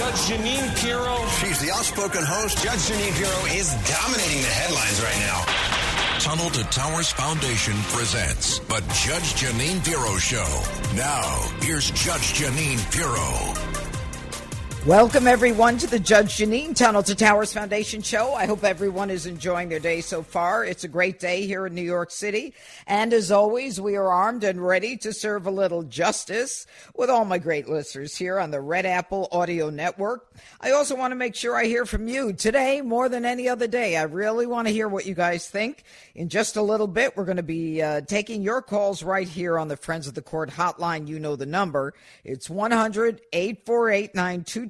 [0.00, 1.28] Judge Jeanine Pirro.
[1.44, 2.56] She's the outspoken host.
[2.64, 5.44] Judge Jeanine Pirro is dominating the headlines right now.
[6.18, 10.48] Tunnel to Towers Foundation presents the Judge Jeanine Pirro Show.
[10.96, 11.28] Now,
[11.60, 13.79] here's Judge Jeanine Pirro.
[14.86, 18.32] Welcome, everyone, to the Judge Jeanine Tunnel to Towers Foundation show.
[18.32, 20.64] I hope everyone is enjoying their day so far.
[20.64, 22.54] It's a great day here in New York City.
[22.86, 26.66] And as always, we are armed and ready to serve a little justice
[26.96, 30.32] with all my great listeners here on the Red Apple Audio Network.
[30.62, 33.66] I also want to make sure I hear from you today more than any other
[33.66, 33.98] day.
[33.98, 35.84] I really want to hear what you guys think.
[36.14, 39.58] In just a little bit, we're going to be uh, taking your calls right here
[39.58, 41.06] on the Friends of the Court hotline.
[41.06, 41.92] You know the number.
[42.24, 44.14] It's 100 848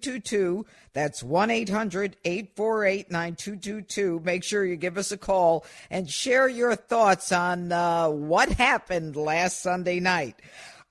[0.01, 0.67] 9222.
[0.93, 4.21] That's 1 800 848 9222.
[4.25, 9.17] Make sure you give us a call and share your thoughts on uh, what happened
[9.17, 10.37] last Sunday night.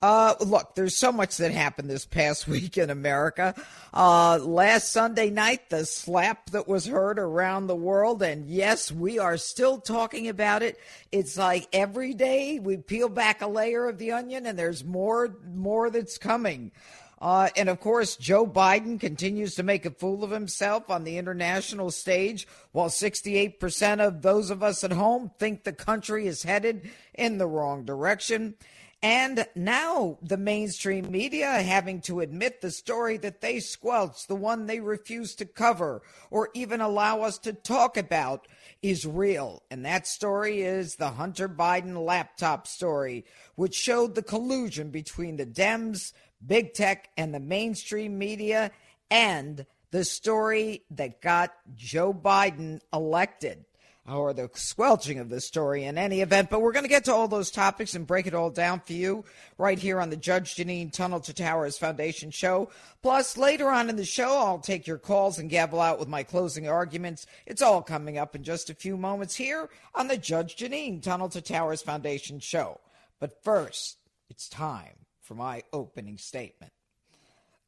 [0.02, 3.54] Uh, look, there's so much that happened this past week in America.
[3.92, 9.18] Uh, last Sunday night, the slap that was heard around the world, and yes, we
[9.18, 10.78] are still talking about it.
[11.12, 15.36] It's like every day we peel back a layer of the onion, and there's more,
[15.52, 16.72] more that's coming.
[17.20, 21.18] Uh, and of course, Joe Biden continues to make a fool of himself on the
[21.18, 26.90] international stage, while 68% of those of us at home think the country is headed
[27.14, 28.54] in the wrong direction.
[29.02, 34.66] And now the mainstream media having to admit the story that they squelched, the one
[34.66, 38.46] they refused to cover or even allow us to talk about,
[38.82, 39.62] is real.
[39.70, 45.46] And that story is the Hunter Biden laptop story, which showed the collusion between the
[45.46, 46.12] Dems,
[46.44, 48.70] big tech, and the mainstream media,
[49.10, 53.64] and the story that got Joe Biden elected
[54.08, 56.50] or the squelching of the story in any event.
[56.50, 58.92] But we're going to get to all those topics and break it all down for
[58.92, 59.24] you
[59.58, 62.70] right here on the Judge Jeanine Tunnel to Towers Foundation show.
[63.02, 66.22] Plus, later on in the show, I'll take your calls and gavel out with my
[66.22, 67.26] closing arguments.
[67.46, 71.28] It's all coming up in just a few moments here on the Judge Jeanine Tunnel
[71.30, 72.80] to Towers Foundation show.
[73.20, 73.98] But first,
[74.28, 76.72] it's time for my opening statement.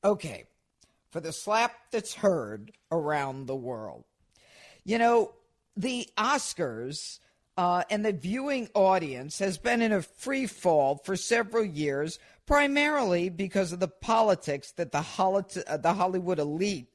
[0.03, 0.47] Okay,
[1.13, 4.03] for the slap that's heard around the world.
[4.83, 5.35] You know,
[5.77, 7.21] the Oscars
[7.57, 13.29] uh, and the viewing audience has been in a free fall for several years, primarily
[13.29, 16.89] because of the politics that the, uh, the Hollywood elite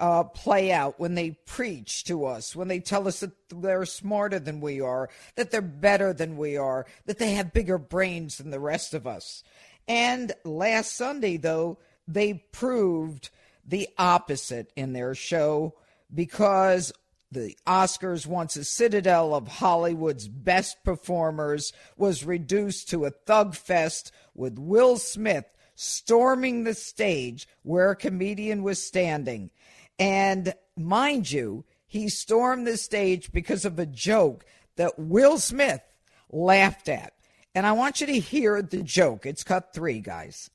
[0.00, 4.38] uh, play out when they preach to us, when they tell us that they're smarter
[4.38, 8.50] than we are, that they're better than we are, that they have bigger brains than
[8.50, 9.42] the rest of us.
[9.88, 13.30] And last Sunday, though, they proved
[13.66, 15.74] the opposite in their show
[16.14, 16.92] because
[17.32, 24.12] the Oscars, once a citadel of Hollywood's best performers, was reduced to a thug fest
[24.34, 25.44] with Will Smith
[25.74, 29.50] storming the stage where a comedian was standing.
[29.98, 34.44] And mind you, he stormed the stage because of a joke
[34.76, 35.82] that Will Smith
[36.30, 37.12] laughed at.
[37.58, 39.26] And I want you to hear the joke.
[39.26, 40.48] It's cut three, guys.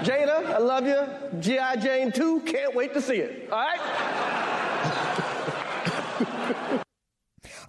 [0.00, 1.40] Jada, I love you.
[1.40, 1.76] G.I.
[1.76, 3.50] Jane 2, can't wait to see it.
[3.50, 3.80] All right?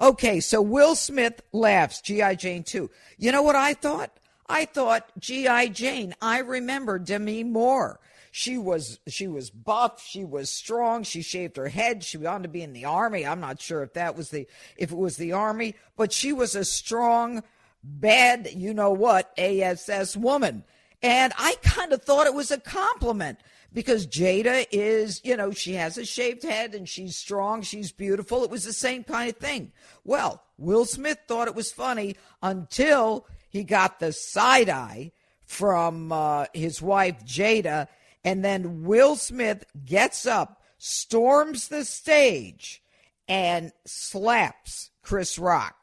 [0.02, 2.36] Okay, so Will Smith laughs, G.I.
[2.36, 2.90] Jane 2.
[3.18, 4.12] You know what I thought?
[4.50, 5.70] I thought G.I.
[5.70, 6.14] Jane.
[6.22, 8.02] I remember Demi Moore.
[8.32, 12.50] She was she was buff, she was strong, she shaved her head, she wanted to
[12.50, 13.26] be in the army.
[13.26, 14.46] I'm not sure if that was the
[14.76, 17.44] if it was the army, but she was a strong,
[17.84, 20.64] bad, you know what, ASS woman.
[21.02, 23.40] And I kind of thought it was a compliment
[23.74, 28.44] because Jada is, you know, she has a shaved head and she's strong, she's beautiful.
[28.44, 29.72] It was the same kind of thing.
[30.04, 35.12] Well, Will Smith thought it was funny until he got the side eye
[35.46, 37.88] from uh, his wife Jada,
[38.24, 42.82] and then Will Smith gets up, storms the stage,
[43.28, 45.83] and slaps Chris Rock.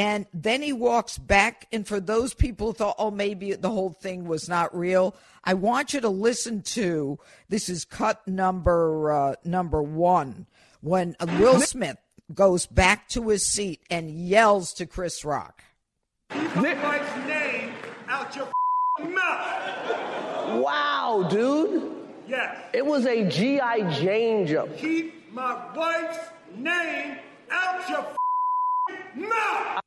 [0.00, 1.68] And then he walks back.
[1.72, 5.52] And for those people who thought, oh, maybe the whole thing was not real, I
[5.52, 7.18] want you to listen to
[7.50, 10.46] this is cut number uh, number one
[10.80, 11.98] when Will Smith
[12.32, 15.64] goes back to his seat and yells to Chris Rock.
[16.30, 17.72] Keep my wife's name
[18.08, 18.48] out your
[19.00, 20.62] mouth.
[20.62, 21.92] Wow, dude.
[22.26, 22.56] Yes.
[22.72, 23.92] It was a G.I.
[24.00, 24.78] Jane joke.
[24.78, 26.18] Keep my wife's
[26.56, 27.18] name
[27.50, 28.06] out your
[29.28, 29.79] mouth.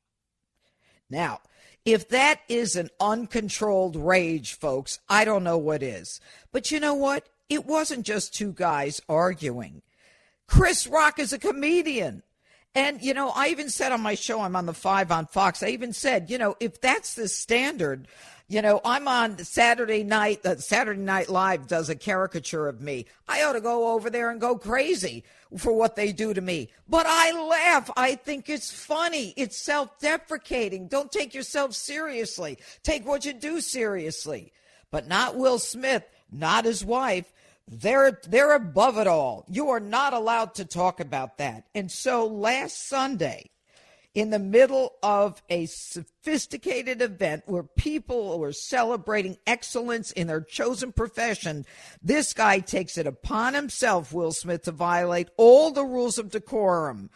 [1.14, 1.42] Now,
[1.86, 6.20] if that is an uncontrolled rage, folks, I don't know what is.
[6.52, 7.30] But you know what?
[7.50, 9.84] It wasn't just two guys arguing.
[10.48, 12.24] Chris Rock is a comedian.
[12.76, 15.62] And, you know, I even said on my show, I'm on the five on Fox,
[15.62, 18.08] I even said, you know, if that's the standard,
[18.48, 23.06] you know, I'm on Saturday night, uh, Saturday Night Live does a caricature of me.
[23.28, 25.24] I ought to go over there and go crazy
[25.58, 26.70] for what they do to me.
[26.88, 27.90] But I laugh.
[27.96, 29.34] I think it's funny.
[29.38, 30.88] It's self deprecating.
[30.88, 32.58] Don't take yourself seriously.
[32.84, 34.52] Take what you do seriously.
[34.92, 37.33] But not Will Smith, not his wife.
[37.68, 39.46] They're they're above it all.
[39.48, 41.66] You are not allowed to talk about that.
[41.74, 43.50] And so last Sunday,
[44.14, 50.92] in the middle of a sophisticated event where people were celebrating excellence in their chosen
[50.92, 51.66] profession,
[52.02, 57.10] this guy takes it upon himself, Will Smith, to violate all the rules of decorum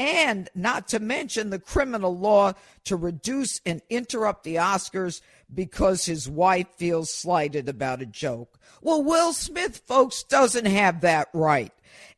[0.00, 2.54] and not to mention the criminal law
[2.84, 5.20] to reduce and interrupt the Oscars
[5.54, 8.58] because his wife feels slighted about a joke.
[8.82, 11.72] Well, Will Smith, folks, doesn't have that right.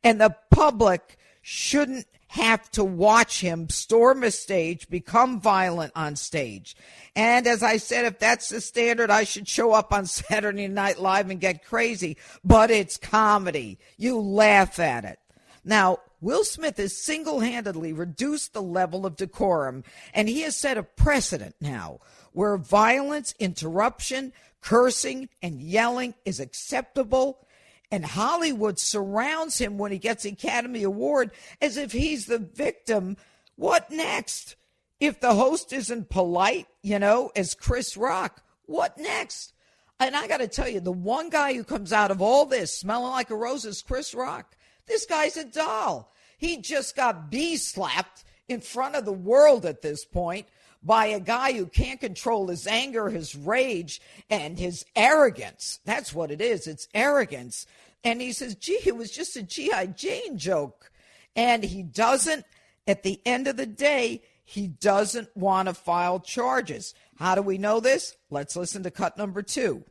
[0.04, 6.74] And the public shouldn't have to watch him storm a stage, become violent on stage.
[7.14, 10.98] And as I said, if that's the standard, I should show up on Saturday Night
[10.98, 12.16] Live and get crazy.
[12.42, 13.78] But it's comedy.
[13.98, 15.18] You laugh at it.
[15.64, 20.78] Now, Will Smith has single handedly reduced the level of decorum, and he has set
[20.78, 22.00] a precedent now
[22.32, 27.46] where violence, interruption, cursing, and yelling is acceptable.
[27.90, 31.30] And Hollywood surrounds him when he gets the Academy Award
[31.60, 33.16] as if he's the victim.
[33.56, 34.56] What next?
[34.98, 39.52] If the host isn't polite, you know, as Chris Rock, what next?
[40.00, 42.76] And I got to tell you, the one guy who comes out of all this
[42.76, 44.56] smelling like a rose is Chris Rock.
[44.86, 46.12] This guy's a doll.
[46.38, 50.46] He just got bee slapped in front of the world at this point
[50.82, 55.80] by a guy who can't control his anger, his rage, and his arrogance.
[55.84, 56.66] That's what it is.
[56.66, 57.66] It's arrogance.
[58.04, 59.86] And he says, gee, it was just a G.I.
[59.86, 60.90] Jane joke.
[61.36, 62.44] And he doesn't,
[62.86, 66.94] at the end of the day, he doesn't want to file charges.
[67.16, 68.16] How do we know this?
[68.28, 69.84] Let's listen to cut number two.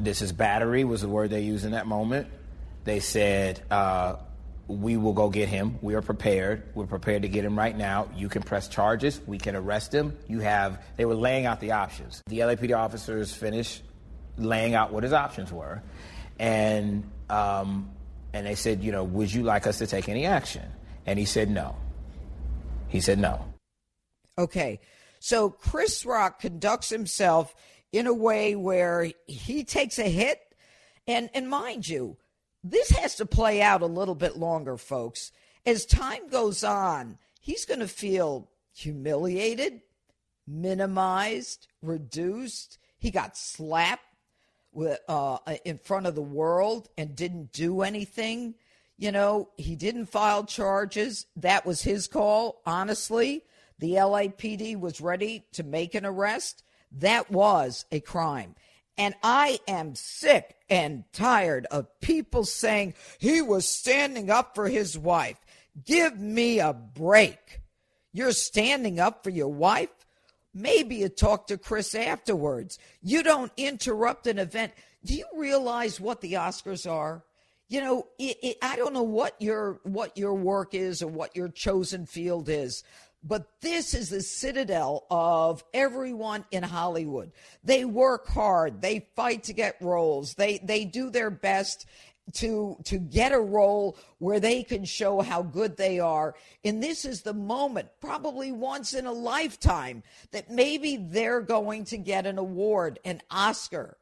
[0.00, 2.28] This is battery, was the word they used in that moment.
[2.84, 4.16] They said, uh,
[4.68, 5.78] we will go get him.
[5.80, 6.62] We are prepared.
[6.74, 8.08] We're prepared to get him right now.
[8.14, 9.20] You can press charges.
[9.26, 10.16] We can arrest him.
[10.28, 12.22] You have, they were laying out the options.
[12.26, 13.82] The LAPD officers finished
[14.36, 15.82] laying out what his options were.
[16.38, 17.90] And, um,
[18.34, 20.70] and they said, you know, would you like us to take any action?
[21.06, 21.74] And he said no.
[22.88, 23.44] He said no.
[24.36, 24.80] Okay.
[25.18, 27.54] So Chris Rock conducts himself
[27.90, 30.40] in a way where he takes a hit.
[31.06, 32.18] And, and mind you,
[32.64, 35.32] this has to play out a little bit longer, folks.
[35.64, 39.82] As time goes on, he's going to feel humiliated,
[40.46, 42.78] minimized, reduced.
[42.98, 44.04] He got slapped
[44.72, 48.54] with, uh, in front of the world and didn't do anything.
[48.96, 51.26] You know, he didn't file charges.
[51.36, 53.44] That was his call, honestly.
[53.78, 56.64] The LAPD was ready to make an arrest.
[56.90, 58.56] That was a crime.
[58.98, 64.98] And I am sick and tired of people saying he was standing up for his
[64.98, 65.38] wife.
[65.84, 67.60] Give me a break.
[68.12, 69.90] You're standing up for your wife?
[70.52, 72.80] Maybe you talk to Chris afterwards.
[73.00, 74.72] You don't interrupt an event.
[75.04, 77.22] Do you realize what the Oscars are?
[77.68, 81.36] You know, it, it, I don't know what your what your work is or what
[81.36, 82.82] your chosen field is,
[83.28, 87.30] but this is the citadel of everyone in Hollywood.
[87.62, 88.80] They work hard.
[88.80, 90.34] They fight to get roles.
[90.34, 91.86] They they do their best
[92.34, 96.34] to to get a role where they can show how good they are.
[96.64, 101.98] And this is the moment, probably once in a lifetime, that maybe they're going to
[101.98, 103.98] get an award, an Oscar.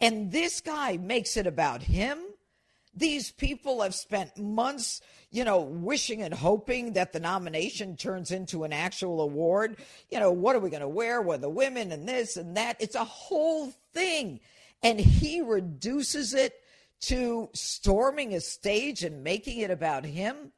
[0.00, 2.18] And this guy makes it about him.
[2.96, 5.00] These people have spent months
[5.34, 9.76] you know, wishing and hoping that the nomination turns into an actual award.
[10.08, 12.76] You know, what are we going to wear with the women and this and that?
[12.78, 14.38] It's a whole thing.
[14.84, 16.54] And he reduces it
[17.00, 20.52] to storming a stage and making it about him.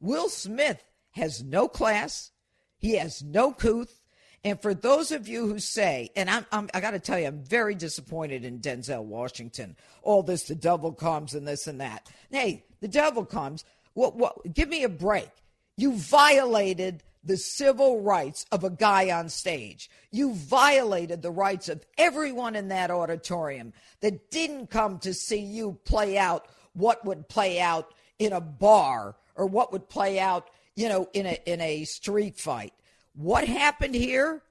[0.00, 0.82] Will Smith
[1.12, 2.32] has no class,
[2.76, 3.97] he has no couth.
[4.44, 7.26] And for those of you who say, and I'm, I'm i got to tell you,
[7.26, 9.76] I'm very disappointed in Denzel Washington.
[10.02, 12.08] All this, the devil comes and this and that.
[12.30, 13.64] Hey, the devil comes.
[13.94, 15.28] What, what, give me a break.
[15.76, 19.90] You violated the civil rights of a guy on stage.
[20.10, 25.78] You violated the rights of everyone in that auditorium that didn't come to see you
[25.84, 30.88] play out what would play out in a bar or what would play out, you
[30.88, 32.72] know, in a in a street fight.
[33.18, 34.42] What happened here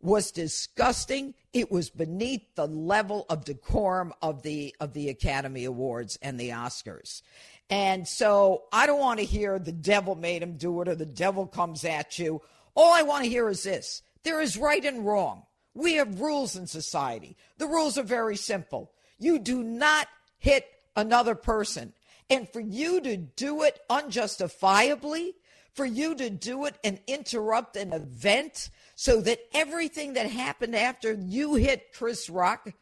[0.00, 1.34] was disgusting.
[1.52, 6.50] It was beneath the level of decorum of the of the Academy Awards and the
[6.50, 7.22] Oscars.
[7.68, 11.04] And so I don't want to hear the devil made him do it or the
[11.04, 12.40] devil comes at you.
[12.76, 14.02] All I want to hear is this.
[14.22, 15.42] There is right and wrong.
[15.74, 17.36] We have rules in society.
[17.58, 18.92] The rules are very simple.
[19.18, 20.06] You do not
[20.38, 20.64] hit
[20.94, 21.92] another person.
[22.30, 25.34] And for you to do it unjustifiably,
[25.74, 31.12] for you to do it and interrupt an event so that everything that happened after
[31.12, 32.72] you hit Chris Rock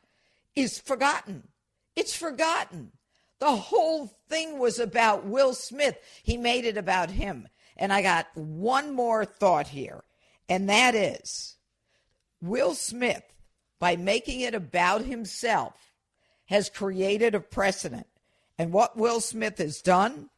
[0.56, 1.49] is forgotten.
[1.97, 2.92] It's forgotten.
[3.38, 5.97] The whole thing was about Will Smith.
[6.23, 7.49] He made it about him.
[7.76, 10.04] And I got one more thought here,
[10.49, 11.56] and that is
[12.42, 13.23] Will Smith,
[13.78, 15.75] by making it about himself,
[16.47, 18.06] has created a precedent.
[18.59, 20.28] And what Will Smith has done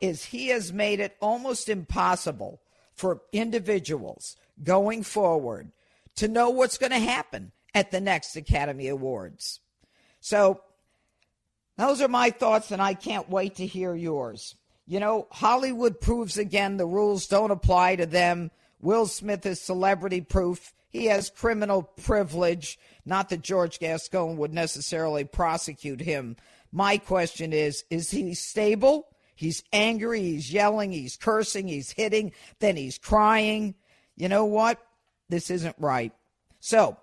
[0.00, 2.60] is he has made it almost impossible
[2.94, 5.70] for individuals going forward
[6.16, 9.60] to know what's going to happen at the next Academy Awards.
[10.20, 10.62] So,
[11.76, 14.56] those are my thoughts, and I can't wait to hear yours.
[14.84, 18.50] You know, Hollywood proves again the rules don't apply to them.
[18.80, 20.74] Will Smith is celebrity proof.
[20.88, 22.78] He has criminal privilege.
[23.04, 26.36] Not that George Gascon would necessarily prosecute him.
[26.72, 29.06] My question is is he stable?
[29.38, 33.76] He's angry, he's yelling, he's cursing, he's hitting, then he's crying.
[34.16, 34.84] You know what?
[35.28, 36.12] This isn't right.
[36.58, 36.96] So,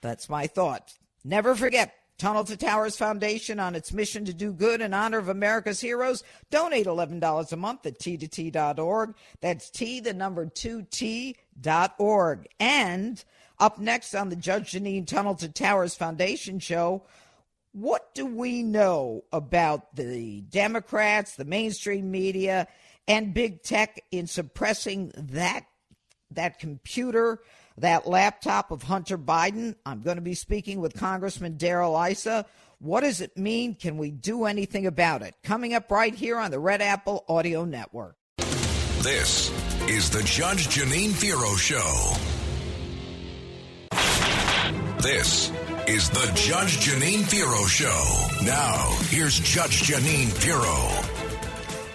[0.00, 0.94] that's my thought.
[1.24, 5.28] Never forget Tunnel to Towers Foundation on its mission to do good in honor of
[5.28, 6.24] America's heroes.
[6.50, 9.14] Donate $11 a month at t2t.org.
[9.42, 12.48] That's T, the number 2T.org.
[12.58, 13.24] And
[13.58, 17.02] up next on the Judge Jeanine Tunnel to Towers Foundation show,
[17.72, 22.66] what do we know about the Democrats, the mainstream media,
[23.06, 25.64] and big tech in suppressing that
[26.30, 27.40] that computer,
[27.78, 29.74] that laptop of Hunter Biden?
[29.86, 32.46] I'm going to be speaking with Congressman Darrell Issa.
[32.80, 33.74] What does it mean?
[33.74, 35.34] Can we do anything about it?
[35.42, 38.16] Coming up right here on the Red Apple Audio Network.
[39.00, 39.50] This
[39.88, 42.14] is the Judge Jeanine Pirro Show.
[45.00, 45.50] This
[45.88, 48.44] is the Judge Jeanine Pirro Show.
[48.44, 50.76] Now, here's Judge Jeanine Pirro.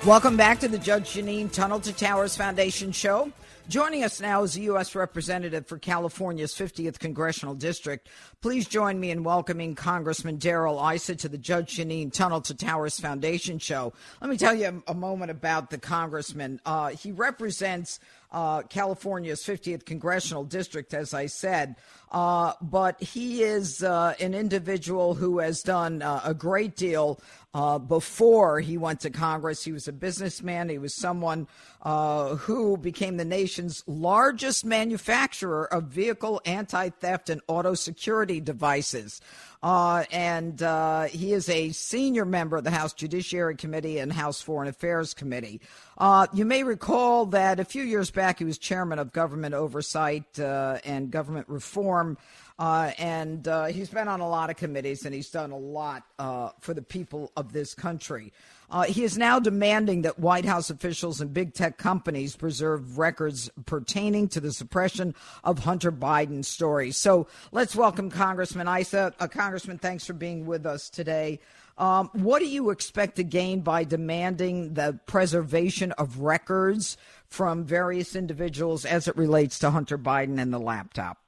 [0.03, 3.31] Welcome back to the Judge Jeanine Tunnel to Towers Foundation Show.
[3.69, 4.93] Joining us now is the U.S.
[4.93, 8.09] Representative for California's 50th Congressional District.
[8.41, 12.99] Please join me in welcoming Congressman Darrell Issa to the Judge Jeanine Tunnel to Towers
[12.99, 13.93] Foundation show.
[14.19, 16.59] Let me tell you a, a moment about the congressman.
[16.65, 18.01] Uh, he represents
[18.33, 21.75] uh, California's 50th Congressional District, as I said.
[22.11, 27.19] Uh, but he is uh, an individual who has done uh, a great deal
[27.53, 29.63] uh, before he went to Congress.
[29.63, 30.69] He was a businessman.
[30.69, 31.47] He was someone
[31.83, 39.21] uh, who became the nation's largest manufacturer of vehicle anti theft and auto security devices.
[39.61, 44.41] Uh, and uh, he is a senior member of the House Judiciary Committee and House
[44.41, 45.61] Foreign Affairs Committee.
[45.97, 50.37] Uh, you may recall that a few years back he was chairman of government oversight
[50.37, 52.17] uh, and government reform.
[52.59, 56.03] Uh, and uh, he's been on a lot of committees and he's done a lot
[56.59, 58.31] for the people of this country.
[58.73, 63.47] Uh, he is now demanding that White House officials and big tech companies preserve records
[63.67, 66.89] pertaining to the suppression of Hunter Biden's story.
[66.89, 69.13] So let's welcome Congressman Issa.
[69.19, 71.39] Uh, Congressman, thanks for being with us today.
[71.77, 78.15] Um, what do you expect to gain by demanding the preservation of records from various
[78.15, 81.22] individuals as it relates to Hunter Biden and the laptop?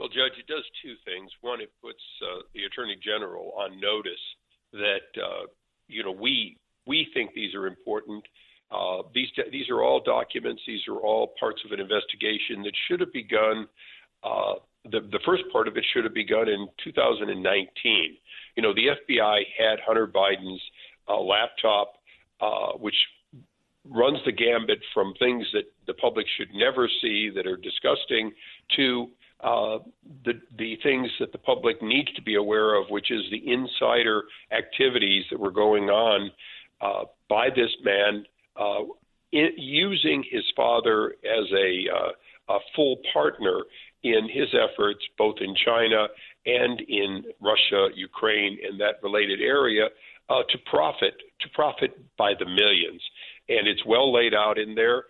[0.00, 1.30] Well, Judge, it does two things.
[1.42, 4.24] One, it puts uh, the Attorney General on notice
[4.72, 5.44] that uh,
[5.88, 8.24] you know, we we think these are important.
[8.70, 10.62] Uh, these these are all documents.
[10.66, 13.68] These are all parts of an investigation that should have begun.
[14.24, 14.54] Uh,
[14.84, 18.16] the the first part of it should have begun in 2019.
[18.56, 20.62] You know, the FBI had Hunter Biden's
[21.10, 21.96] uh, laptop,
[22.40, 22.96] uh, which
[23.86, 28.32] runs the gambit from things that the public should never see that are disgusting
[28.76, 29.10] to
[29.42, 29.78] uh,
[30.24, 34.24] the the things that the public needs to be aware of, which is the insider
[34.52, 36.30] activities that were going on
[36.80, 38.24] uh, by this man,
[38.56, 38.80] uh,
[39.32, 43.60] in, using his father as a, uh, a full partner
[44.02, 46.06] in his efforts, both in China
[46.46, 49.86] and in Russia, Ukraine, and that related area,
[50.28, 53.02] uh, to profit to profit by the millions.
[53.48, 55.04] And it's well laid out in there.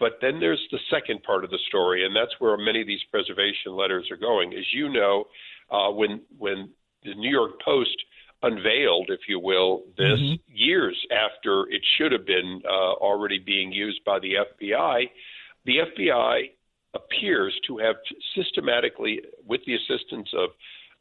[0.00, 3.02] But then there's the second part of the story, and that's where many of these
[3.10, 4.52] preservation letters are going.
[4.52, 5.24] As you know,
[5.70, 6.70] uh, when when
[7.04, 7.96] the New York Post
[8.42, 10.34] unveiled, if you will, this mm-hmm.
[10.48, 15.04] years after it should have been uh, already being used by the FBI,
[15.64, 16.50] the FBI
[16.94, 17.96] appears to have
[18.36, 20.50] systematically, with the assistance of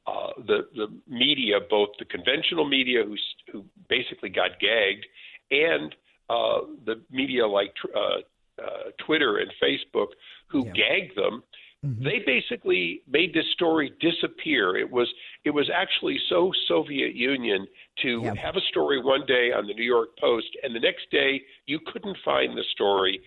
[0.06, 3.16] uh, the the media, both the conventional media, who
[3.52, 5.06] who basically got gagged,
[5.52, 5.96] and
[6.30, 8.18] uh, the media like uh,
[8.62, 10.08] uh, Twitter and Facebook,
[10.48, 10.72] who yeah.
[10.74, 11.44] gagged them.
[11.86, 12.04] Mm-hmm.
[12.04, 14.78] They basically made this story disappear.
[14.78, 15.12] It was
[15.44, 17.68] it was actually so Soviet Union
[18.04, 18.34] to yeah.
[18.36, 21.80] have a story one day on the New York Post, and the next day you
[21.92, 23.22] couldn't find the story.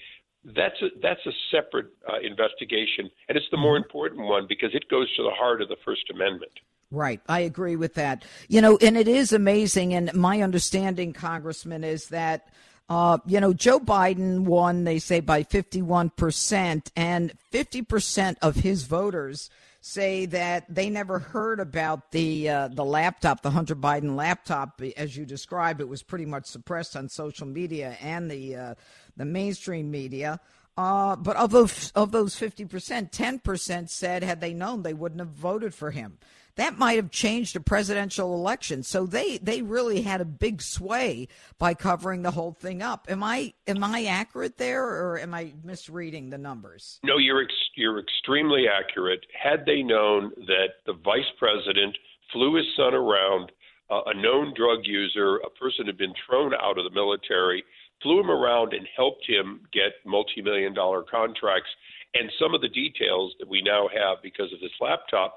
[0.45, 3.85] That's a, that's a separate uh, investigation, and it's the more mm-hmm.
[3.85, 6.53] important one because it goes to the heart of the First Amendment.
[6.91, 7.21] Right.
[7.29, 8.25] I agree with that.
[8.49, 9.93] You know, and it is amazing.
[9.93, 12.49] And my understanding, Congressman, is that
[12.89, 19.51] uh, you know, Joe Biden won, they say, by 51%, and 50% of his voters
[19.81, 25.17] say that they never heard about the uh, the laptop, the Hunter Biden laptop, as
[25.17, 25.81] you described.
[25.81, 28.75] It was pretty much suppressed on social media and the uh,
[29.17, 30.41] the mainstream media.
[30.77, 34.93] Uh, but of those of those fifty percent, ten percent said had they known they
[34.93, 36.19] wouldn't have voted for him
[36.57, 38.83] that might have changed a presidential election.
[38.83, 43.07] So they they really had a big sway by covering the whole thing up.
[43.09, 46.99] Am I am I accurate there, or am I misreading the numbers?
[47.05, 49.25] No, you're ex- you're extremely accurate.
[49.41, 51.97] Had they known that the vice president
[52.33, 53.53] flew his son around,
[53.91, 57.63] uh, a known drug user, a person who had been thrown out of the military,
[58.03, 61.71] flew him around and helped him get multi-million dollar contracts
[62.15, 65.37] and some of the details that we now have because of this laptop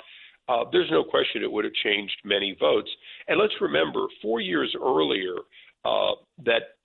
[0.50, 2.90] uh, there's no question it would have changed many votes.
[3.28, 5.36] And let's remember, four years earlier,
[5.86, 6.14] uh,
[6.46, 6.76] that,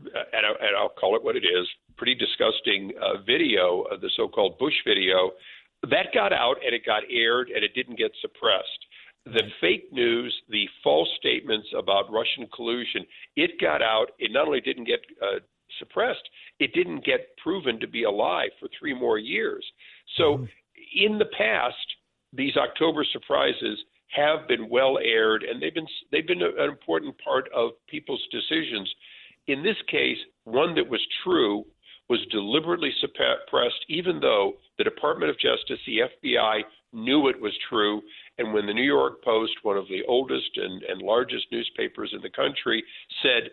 [0.00, 4.10] and, I, and I'll call it what it is, pretty disgusting uh, video, uh, the
[4.16, 5.32] so called Bush video,
[5.90, 8.68] that got out and it got aired and it didn't get suppressed.
[9.26, 13.04] The fake news, the false statements about Russian collusion,
[13.36, 14.12] it got out.
[14.18, 15.40] It not only didn't get uh,
[15.78, 16.22] suppressed,
[16.60, 19.64] it didn't get proven to be a lie for three more years.
[20.16, 20.44] So, mm-hmm.
[20.94, 21.93] in the past,
[22.34, 27.48] these October surprises have been well aired, and they've been they've been an important part
[27.54, 28.92] of people's decisions.
[29.46, 31.64] In this case, one that was true
[32.08, 36.62] was deliberately suppressed, even though the Department of Justice, the FBI,
[36.92, 38.02] knew it was true.
[38.38, 42.20] And when the New York Post, one of the oldest and, and largest newspapers in
[42.20, 42.84] the country,
[43.22, 43.50] said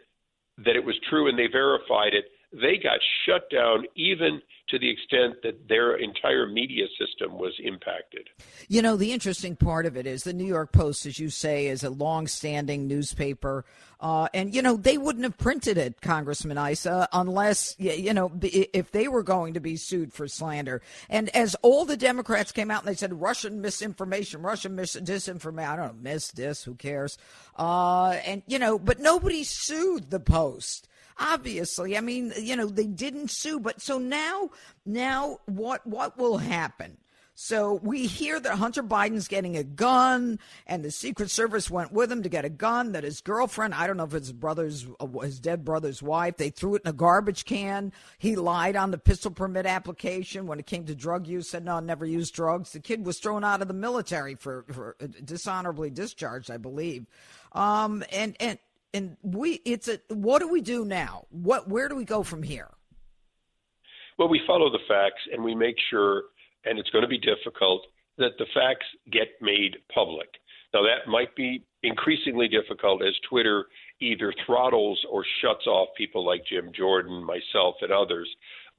[0.66, 4.90] that it was true and they verified it, they got shut down even to the
[4.90, 8.30] extent that their entire media system was impacted.
[8.70, 11.68] You know, the interesting part of it is the New York Post, as you say,
[11.68, 13.66] is a long-standing newspaper,
[14.00, 18.92] uh, and you know they wouldn't have printed it, Congressman Issa, unless you know if
[18.92, 20.82] they were going to be sued for slander.
[21.10, 25.68] And as all the Democrats came out and they said Russian misinformation, Russian mis- disinformation,
[25.68, 27.18] I don't know, miss this, who cares?
[27.58, 30.88] Uh, and you know, but nobody sued the Post
[31.22, 34.50] obviously i mean you know they didn't sue but so now
[34.86, 36.98] now what what will happen
[37.34, 42.12] so we hear that Hunter Biden's getting a gun, and the Secret Service went with
[42.12, 42.92] him to get a gun.
[42.92, 46.38] That his girlfriend, I don't know if it's his brother's, uh, his dead brother's wife,
[46.38, 47.94] they threw it in a garbage can.
[48.20, 51.50] He lied on the pistol permit application when it came to drug use.
[51.50, 52.74] Said no, I never used drugs.
[52.74, 57.08] The kid was thrown out of the military for, for uh, dishonorably discharged, I believe.
[57.54, 58.60] Um, and and
[58.94, 61.26] and we it's a what do we do now?
[61.30, 62.70] What where do we go from here?
[64.18, 66.24] Well, we follow the facts and we make sure,
[66.66, 67.82] and it's going to be difficult
[68.18, 70.28] that the facts get made public.
[70.74, 73.66] Now that might be increasingly difficult as Twitter
[74.00, 78.30] either throttles or shuts off people like Jim Jordan, myself, and others.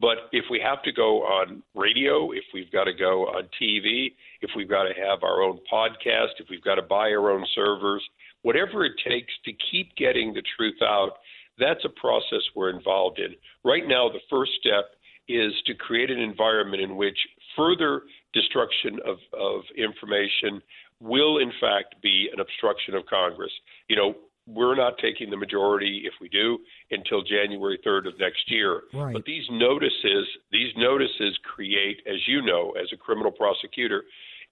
[0.02, 4.12] But if we have to go on radio, if we've got to go on TV,
[4.40, 7.46] if we've got to have our own podcast, if we've got to buy our own
[7.54, 8.02] servers,
[8.42, 11.18] whatever it takes to keep getting the truth out,
[11.56, 13.36] that's a process we're involved in.
[13.64, 14.86] Right now, the first step
[15.28, 17.18] is to create an environment in which
[17.56, 18.02] further
[18.34, 20.60] destruction of, of information
[20.98, 23.52] will, in fact, be an obstruction of Congress.
[23.86, 24.14] You know,
[24.46, 26.58] we're not taking the majority, if we do,
[26.90, 28.82] until January 3rd of next year.
[28.92, 29.12] Right.
[29.12, 34.04] But these notices, these notices create, as you know, as a criminal prosecutor,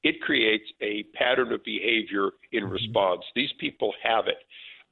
[0.03, 2.73] it creates a pattern of behavior in mm-hmm.
[2.73, 3.25] response.
[3.35, 4.39] These people have it.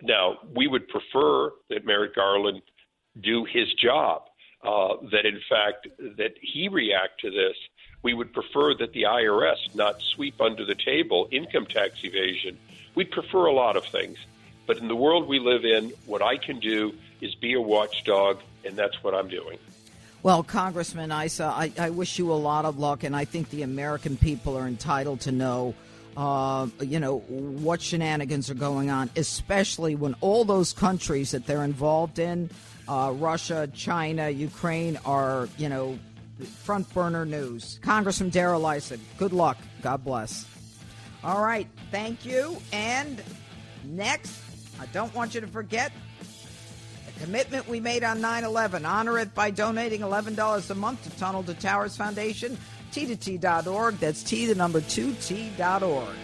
[0.03, 2.63] Now, we would prefer that Merrick Garland
[3.21, 4.23] do his job,
[4.63, 7.57] uh, that in fact that he react to this.
[8.03, 12.57] We would prefer that the IRS not sweep under the table income tax evasion.
[12.95, 14.19] We'd prefer a lot of things.
[14.69, 18.39] But in the world we live in, what I can do is be a watchdog,
[18.67, 19.59] and that's what I'm doing.
[20.23, 23.63] Well, Congressman Issa, I, I wish you a lot of luck, and I think the
[23.63, 25.75] American people are entitled to know.
[26.17, 31.63] Uh, you know what shenanigans are going on, especially when all those countries that they're
[31.63, 32.51] involved in,
[32.89, 35.99] uh, Russia, China, Ukraine, are you know
[36.65, 37.79] front burner news.
[37.83, 39.59] Congressman Darrell Issa, good luck.
[39.81, 40.45] God bless.
[41.23, 42.57] All right, thank you.
[42.73, 43.23] And
[43.85, 44.48] next,
[44.81, 45.93] I don't want you to forget
[47.07, 48.85] the commitment we made on 9 11.
[48.85, 52.57] Honor it by donating $11 a month to Tunnel to Towers Foundation,
[52.93, 53.97] t2t.org.
[53.97, 56.15] That's T, the number 2t.org.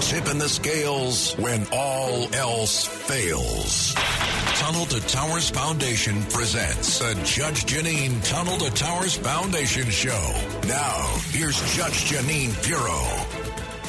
[0.00, 3.94] Tipping the scales when all else fails.
[3.94, 10.34] Tunnel to Towers Foundation presents the Judge Jeanine Tunnel to Towers Foundation Show.
[10.68, 13.33] Now, here's Judge Jeanine Pirro.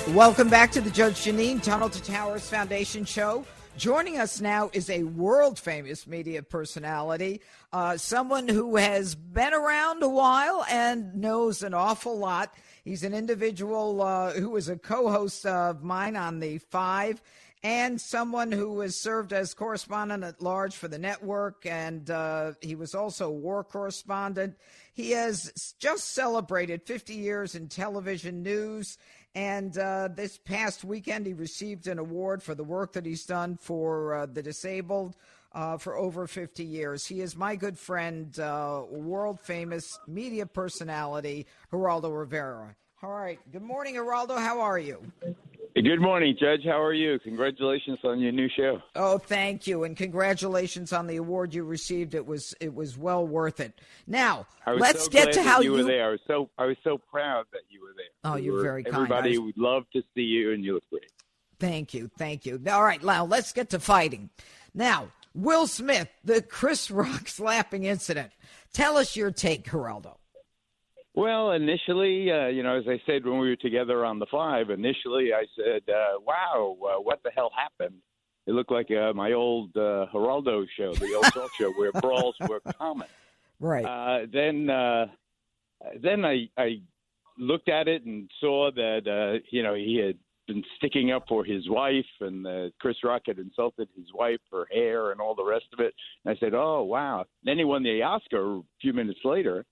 [0.10, 3.44] Welcome back to the Judge Jeanine Tunnel to Towers Foundation Show.
[3.76, 7.42] Joining us now is a world famous media personality,
[7.74, 12.54] uh, someone who has been around a while and knows an awful lot.
[12.84, 17.20] He's an individual uh, who was a co host of mine on the Five
[17.66, 22.76] and someone who has served as correspondent at large for the network, and uh, he
[22.76, 24.56] was also war correspondent.
[24.94, 29.00] He has just celebrated 50 years in television news,
[29.36, 33.58] and uh, this past weekend he received an award for the work that he's done
[33.58, 35.16] for uh, the disabled.
[35.54, 37.06] Uh, for over 50 years.
[37.06, 42.76] He is my good friend, uh, world famous media personality, Geraldo Rivera.
[43.02, 43.40] All right.
[43.54, 44.38] Good morning, Geraldo.
[44.38, 45.00] How are you?
[45.76, 46.62] Good morning, Judge.
[46.64, 47.20] How are you?
[47.20, 48.82] Congratulations on your new show.
[48.96, 52.16] Oh, thank you, and congratulations on the award you received.
[52.16, 53.82] It was it was well worth it.
[54.08, 56.08] Now let's so get to how you, were there.
[56.08, 58.06] I was so I was so proud that you were there.
[58.32, 58.96] Oh, you you're were, very kind.
[58.96, 59.48] Everybody was...
[59.48, 61.12] would love to see you, and you look great.
[61.60, 62.62] Thank you, thank you.
[62.72, 64.30] All right, now let's get to fighting.
[64.74, 68.32] Now, Will Smith, the Chris Rock slapping incident.
[68.72, 70.16] Tell us your take, Geraldo.
[71.16, 74.70] Well, initially, uh, you know, as I said when we were together on the five,
[74.70, 78.02] initially I said, uh, "Wow, uh, what the hell happened?"
[78.48, 82.36] It looked like uh, my old uh, Geraldo show, the old talk show where brawls
[82.50, 83.08] were common.
[83.62, 83.86] Right.
[83.86, 85.08] Uh, then, uh,
[86.04, 86.82] then I, I
[87.40, 91.46] looked at it and saw that uh, you know he had been sticking up for
[91.46, 95.46] his wife, and uh, Chris Rock had insulted his wife, her hair, and all the
[95.46, 95.94] rest of it.
[96.26, 99.66] And I said, "Oh, wow!" Then he won the Oscar a few minutes later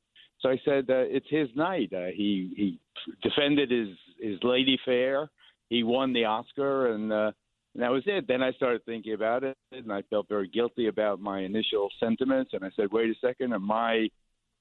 [0.44, 1.92] so I said, uh, it's his night.
[1.94, 2.80] Uh, he he
[3.24, 5.30] defended his his lady fair.
[5.70, 7.32] He won the Oscar, and, uh,
[7.74, 8.28] and that was it.
[8.28, 12.52] Then I started thinking about it, and I felt very guilty about my initial sentiments.
[12.54, 14.10] And I said, wait a second, am I,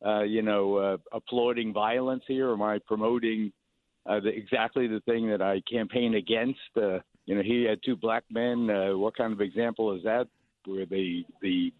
[0.07, 2.53] uh, you know, uh, applauding violence here?
[2.53, 3.53] Am I promoting
[4.07, 6.61] uh, the, exactly the thing that I campaign against?
[6.77, 8.71] Uh, you know, he had two black men.
[8.71, 10.29] Uh, what kind of example is that?
[10.64, 11.73] Where the the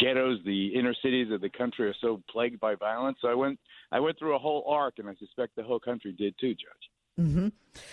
[0.00, 3.18] ghettos, the inner cities of the country are so plagued by violence.
[3.20, 3.58] So I went,
[3.92, 6.90] I went through a whole arc, and I suspect the whole country did too, Judge.
[7.20, 7.48] Mm-hmm.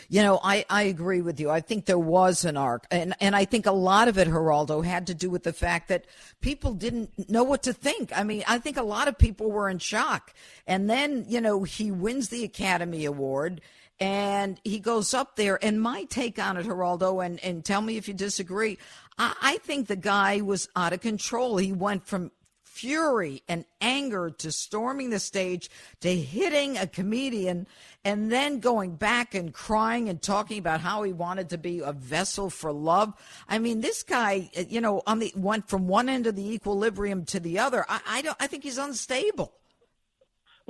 [0.09, 1.51] You know, I, I agree with you.
[1.51, 2.87] I think there was an arc.
[2.89, 5.89] And, and I think a lot of it, Geraldo, had to do with the fact
[5.89, 6.05] that
[6.41, 8.11] people didn't know what to think.
[8.15, 10.33] I mean, I think a lot of people were in shock.
[10.65, 13.61] And then, you know, he wins the Academy Award
[14.01, 15.63] and he goes up there.
[15.63, 18.79] And my take on it, Geraldo, and, and tell me if you disagree,
[19.17, 21.57] I, I think the guy was out of control.
[21.57, 22.31] He went from
[22.63, 27.67] fury and anger to storming the stage to hitting a comedian
[28.03, 31.91] and then going back and crying and talking about how he wanted to be a
[31.93, 33.13] vessel for love.
[33.47, 37.25] I mean, this guy, you know, on the went from one end of the equilibrium
[37.25, 37.85] to the other.
[37.87, 38.37] I, I don't.
[38.39, 39.53] I think he's unstable.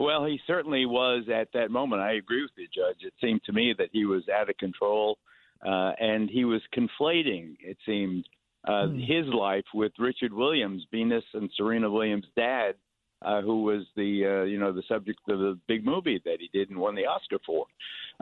[0.01, 2.01] Well, he certainly was at that moment.
[2.01, 3.03] I agree with the Judge.
[3.03, 5.17] It seemed to me that he was out of control,
[5.65, 7.55] uh, and he was conflating.
[7.59, 8.25] It seemed
[8.67, 8.99] uh, mm.
[8.99, 12.75] his life with Richard Williams, Venus and Serena Williams' dad,
[13.21, 16.49] uh, who was the uh, you know the subject of the big movie that he
[16.51, 17.65] did and won the Oscar for.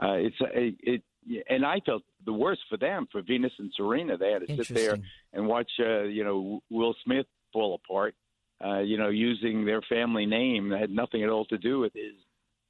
[0.02, 1.02] Uh, it's a, it,
[1.48, 4.16] and I felt the worst for them, for Venus and Serena.
[4.16, 4.98] They had to sit there
[5.32, 8.14] and watch uh, you know Will Smith fall apart.
[8.62, 11.92] Uh, you know, using their family name that had nothing at all to do with
[11.94, 12.14] his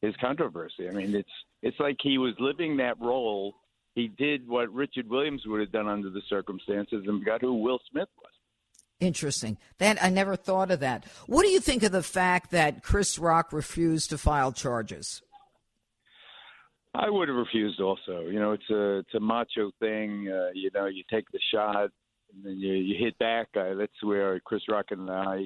[0.01, 0.89] his controversy.
[0.89, 1.31] I mean, it's
[1.63, 3.55] it's like he was living that role
[3.95, 7.81] he did what Richard Williams would have done under the circumstances and got who Will
[7.91, 8.33] Smith was.
[9.01, 9.57] Interesting.
[9.79, 11.07] That I never thought of that.
[11.27, 15.23] What do you think of the fact that Chris Rock refused to file charges?
[16.95, 18.23] I would have refused also.
[18.23, 20.29] You know, it's a it's a macho thing.
[20.29, 21.91] Uh, you know, you take the shot
[22.35, 23.49] and then you you hit back.
[23.57, 25.45] Uh, that's where Chris Rock and I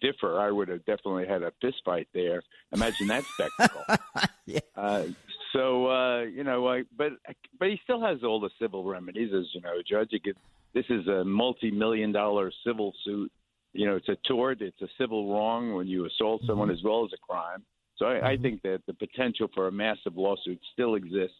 [0.00, 0.40] differ.
[0.40, 2.42] I would have definitely had a fist fight there.
[2.72, 3.82] Imagine that spectacle.
[4.46, 4.60] yeah.
[4.76, 5.04] uh,
[5.52, 7.12] so uh, you know, I, but
[7.58, 10.10] but he still has all the civil remedies, as you know, Judge.
[10.22, 10.36] Could,
[10.74, 13.30] this is a multi-million dollar civil suit.
[13.72, 16.48] You know, it's a tort, it's a civil wrong when you assault mm-hmm.
[16.48, 17.62] someone as well as a crime.
[17.96, 18.26] So I, mm-hmm.
[18.26, 21.36] I think that the potential for a massive lawsuit still exists.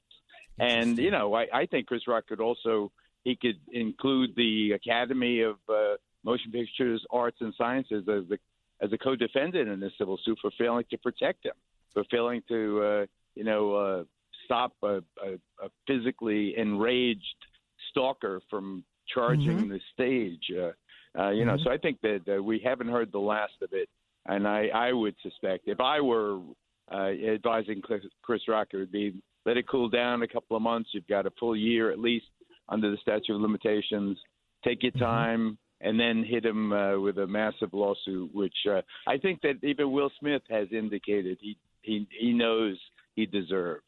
[0.59, 2.93] And you know, I, I think Chris Rock could also
[3.25, 5.97] he could include the Academy of uh,
[6.27, 8.39] Motion Pictures Arts and Sciences as the
[8.83, 11.55] as a co-defendant in this civil suit for failing to protect him,
[11.95, 14.05] for failing to, uh, you know, uh,
[14.45, 17.23] stop a, a, a physically enraged
[17.91, 18.85] stalker from
[19.15, 19.71] charging Mm-hmm.
[19.71, 20.45] the stage.
[20.55, 20.73] Uh,
[21.19, 23.89] uh, you know, so I think that uh, we haven't heard the last of it,
[24.27, 26.41] and I, I would suspect if I were
[26.93, 29.15] uh, advising Chris, Chris Rock, it would be
[29.47, 30.91] let it cool down a couple of months.
[30.93, 32.27] You've got a full year at least
[32.69, 34.19] under the statute of limitations.
[34.65, 35.57] Take your time.
[35.81, 39.93] And then hit him uh, with a massive lawsuit, which uh, I think that even
[39.93, 42.79] Will Smith has indicated he he he knows
[43.15, 43.85] he deserves.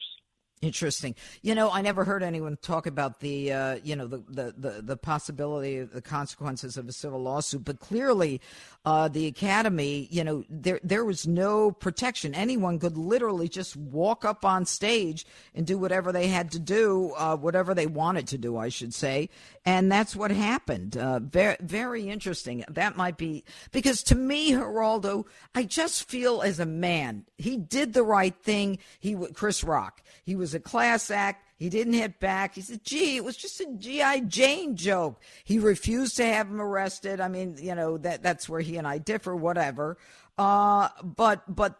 [0.60, 1.14] Interesting.
[1.40, 4.82] You know, I never heard anyone talk about the, uh, you know, the, the, the,
[4.82, 8.40] the possibility of the consequences of a civil lawsuit, but clearly,
[8.84, 12.34] uh, the academy, you know, there, there was no protection.
[12.34, 17.12] Anyone could literally just walk up on stage and do whatever they had to do,
[17.16, 19.28] uh, whatever they wanted to do, I should say.
[19.64, 20.96] And that's what happened.
[20.96, 22.64] Uh, very, very interesting.
[22.68, 27.92] That might be, because to me, Geraldo, I just feel as a man, he did
[27.92, 28.78] the right thing.
[28.98, 31.44] He, Chris Rock, he was a class act.
[31.56, 32.54] He didn't hit back.
[32.54, 34.20] He said, gee, it was just a G.I.
[34.20, 35.20] Jane joke.
[35.44, 37.20] He refused to have him arrested.
[37.20, 39.98] I mean, you know, that, that's where he and I differ, whatever.
[40.36, 41.78] Uh, but, but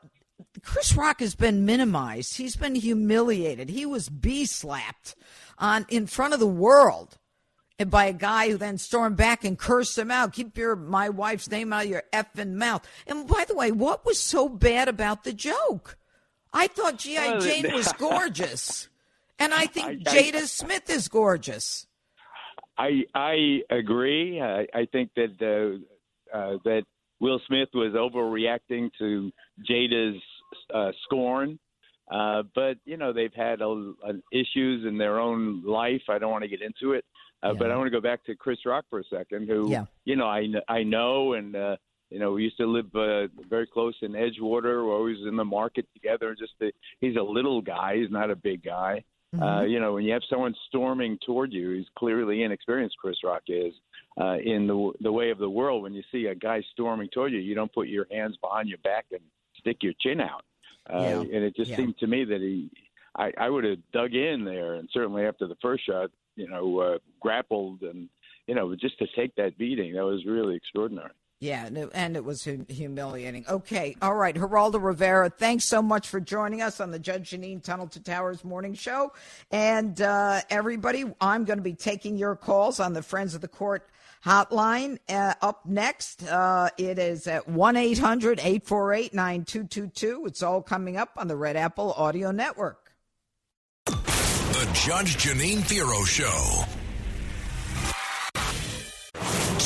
[0.63, 2.37] Chris Rock has been minimized.
[2.37, 3.69] He's been humiliated.
[3.69, 5.15] He was bee slapped
[5.59, 7.19] on in front of the world
[7.79, 10.33] and by a guy who then stormed back and cursed him out.
[10.33, 12.87] Keep your my wife's name out of your effing mouth.
[13.07, 15.98] And by the way, what was so bad about the joke?
[16.59, 17.39] I thought G.I.
[17.41, 18.89] Jane was gorgeous.
[19.41, 21.87] And I think I- I- Jada Smith is gorgeous.
[22.77, 24.41] I I agree.
[24.41, 26.83] I, I think that uh, uh, that
[27.21, 29.31] Will Smith was overreacting to
[29.69, 30.21] Jada's
[30.75, 31.61] uh, scorn.
[32.11, 36.03] Uh, but you know they've had a, a, issues in their own life.
[36.09, 37.05] I don't want to get into it,
[37.45, 39.85] uh, but I want to go back to Chris Rock for a second, who Yeah.
[40.05, 41.77] you know I I know, and uh,
[42.11, 44.85] you know we used to live uh, very close in Edgewater.
[44.85, 46.35] We're always in the market together.
[46.39, 47.97] Just the, he's a little guy.
[47.97, 49.05] He's not a big guy.
[49.39, 52.97] Uh, you know, when you have someone storming toward you, he's clearly inexperienced.
[52.99, 53.75] Chris Rock is
[54.19, 55.83] uh, in the the way of the world.
[55.83, 58.79] When you see a guy storming toward you, you don't put your hands behind your
[58.79, 59.21] back and
[59.59, 60.45] stick your chin out.
[60.89, 61.21] Uh, Yeah.
[61.21, 61.77] And it just Yeah.
[61.77, 62.71] seemed to me that he,
[63.17, 66.79] I, I would have dug in there, and certainly after the first shot, you know,
[66.79, 68.09] uh, grappled and
[68.47, 71.11] you know, just to take that beating, that was really extraordinary.
[71.41, 73.45] Yeah, and it, was hu- humiliating.
[73.49, 77.63] Okay, all right, Geraldo Rivera, thanks so much for joining us on the Judge Jeanine
[77.63, 79.13] Tunnel to Towers morning show.
[79.53, 83.49] And uh, everybody, I'm going to be taking your calls on the Friends of the
[83.49, 83.89] Court
[84.25, 84.99] hotline.
[85.09, 90.27] Uh, up next, uh, it is at 1 800 848 9222.
[90.27, 92.93] It's all coming up on the Red Apple Audio Network.
[93.87, 96.65] The Judge Jeanine Pirro Show.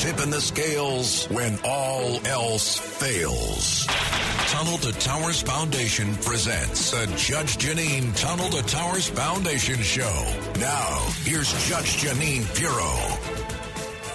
[0.03, 3.87] Tipping the scales when all else fails.
[4.49, 10.35] Tunnel to Towers Foundation presents the Judge Jeanine Tunnel to Towers Foundation Show.
[10.59, 13.32] Now, here's Judge Jeanine Pirro.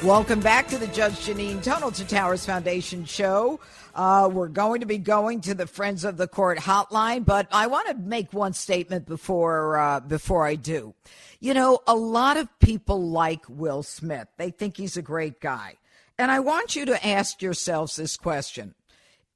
[0.04, 3.60] Welcome back to the Judge Jeanine Tunnel to Towers Foundation show.
[3.96, 7.66] Uh, we're going to be going to the Friends of the Court hotline, but I
[7.66, 10.94] want to make one statement before uh, before I do.
[11.40, 14.28] You know, a lot of people like Will Smith.
[14.38, 15.78] They think he's a great guy,
[16.20, 18.76] and I want you to ask yourselves this question: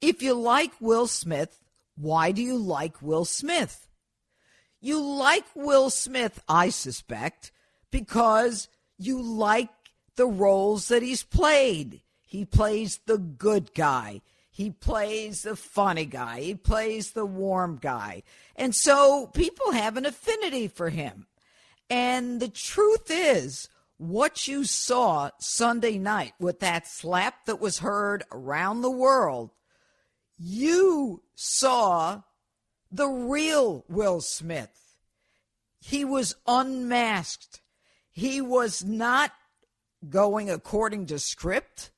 [0.00, 1.58] If you like Will Smith,
[1.96, 3.88] why do you like Will Smith?
[4.80, 7.50] You like Will Smith, I suspect,
[7.90, 9.68] because you like
[10.16, 12.02] the roles that he's played.
[12.26, 14.22] He plays the good guy.
[14.50, 16.40] He plays the funny guy.
[16.40, 18.22] He plays the warm guy.
[18.54, 21.26] And so people have an affinity for him.
[21.88, 28.24] And the truth is, what you saw Sunday night with that slap that was heard
[28.32, 29.50] around the world,
[30.38, 32.22] you saw
[32.90, 34.96] the real Will Smith.
[35.80, 37.60] He was unmasked.
[38.10, 39.32] He was not
[40.08, 41.90] going according to script.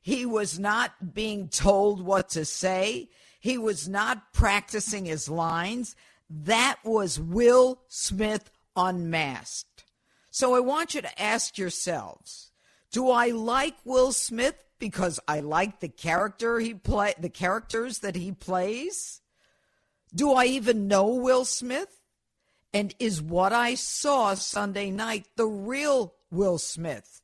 [0.00, 3.08] He was not being told what to say.
[3.40, 5.94] He was not practicing his lines.
[6.30, 9.84] That was Will Smith unmasked.
[10.30, 12.52] So I want you to ask yourselves,
[12.92, 18.16] do I like Will Smith because I like the character he play the characters that
[18.16, 19.20] he plays?
[20.14, 22.00] Do I even know Will Smith?
[22.72, 27.20] And is what I saw Sunday night the real Will Smith?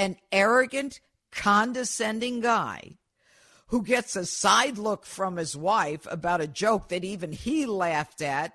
[0.00, 0.98] An arrogant,
[1.30, 2.96] condescending guy
[3.66, 8.22] who gets a side look from his wife about a joke that even he laughed
[8.22, 8.54] at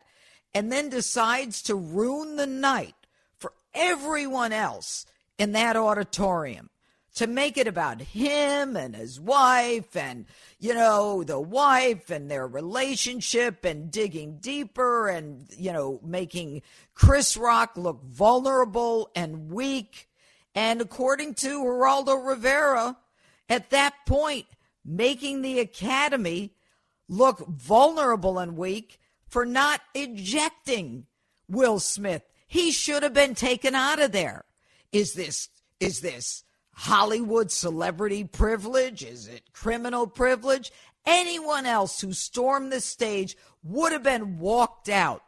[0.55, 2.95] and then decides to ruin the night
[3.37, 5.05] for everyone else
[5.37, 6.71] in that auditorium
[7.13, 10.25] to make it about him and his wife and,
[10.59, 16.63] you know, the wife and their relationship and digging deeper and, you know, making
[16.95, 20.09] Chris Rock look vulnerable and weak.
[20.55, 22.97] And according to Geraldo Rivera,
[23.49, 24.45] at that point,
[24.83, 26.53] making the Academy
[27.07, 31.05] look vulnerable and weak for not ejecting
[31.49, 32.23] Will Smith.
[32.47, 34.45] He should have been taken out of there.
[34.91, 39.03] Is this is this Hollywood celebrity privilege?
[39.03, 40.71] Is it criminal privilege?
[41.05, 45.21] Anyone else who stormed the stage would have been walked out.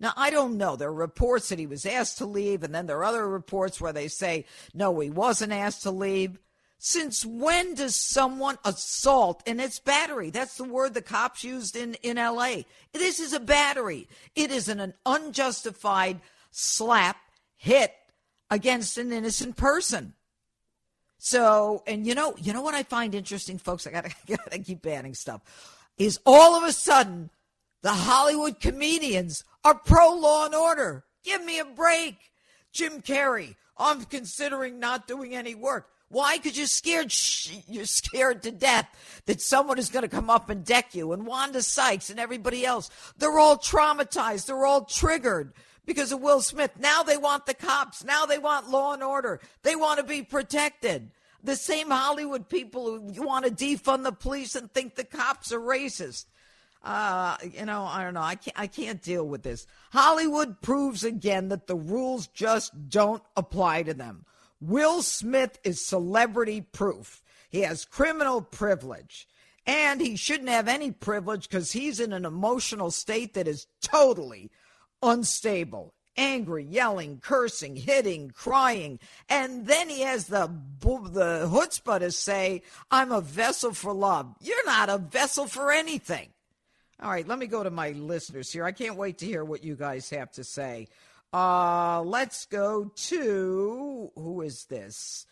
[0.00, 0.76] Now, I don't know.
[0.76, 3.80] There are reports that he was asked to leave, and then there are other reports
[3.80, 6.38] where they say, no, he wasn't asked to leave.
[6.78, 9.42] Since when does someone assault?
[9.46, 10.30] And it's battery.
[10.30, 12.62] That's the word the cops used in, in LA.
[12.92, 14.08] This is a battery.
[14.36, 16.20] It is an, an unjustified
[16.52, 17.16] slap,
[17.56, 17.92] hit
[18.48, 20.14] against an innocent person.
[21.18, 23.86] So, and you know, you know what I find interesting, folks?
[23.86, 25.42] I gotta, gotta keep adding stuff.
[25.96, 27.28] Is all of a sudden
[27.82, 31.04] the Hollywood comedians are pro law and order.
[31.24, 32.16] Give me a break.
[32.72, 35.88] Jim Carrey, I'm considering not doing any work.
[36.10, 36.38] Why?
[36.38, 37.12] Because you're scared.
[37.68, 38.88] You're scared to death
[39.26, 41.12] that someone is going to come up and deck you.
[41.12, 44.46] And Wanda Sykes and everybody else, they're all traumatized.
[44.46, 45.52] They're all triggered
[45.84, 46.72] because of Will Smith.
[46.78, 48.04] Now they want the cops.
[48.04, 49.40] Now they want law and order.
[49.62, 51.10] They want to be protected.
[51.44, 55.60] The same Hollywood people who want to defund the police and think the cops are
[55.60, 56.24] racist.
[56.82, 58.22] Uh, you know, I don't know.
[58.22, 59.66] I can't, I can't deal with this.
[59.92, 64.24] Hollywood proves again that the rules just don't apply to them.
[64.60, 67.22] Will Smith is celebrity proof.
[67.48, 69.28] He has criminal privilege.
[69.66, 74.50] And he shouldn't have any privilege because he's in an emotional state that is totally
[75.02, 78.98] unstable, angry, yelling, cursing, hitting, crying.
[79.28, 84.34] And then he has the, the chutzpah to say, I'm a vessel for love.
[84.40, 86.30] You're not a vessel for anything.
[87.00, 88.64] All right, let me go to my listeners here.
[88.64, 90.88] I can't wait to hear what you guys have to say.
[91.32, 95.26] Uh, let's go to who is this?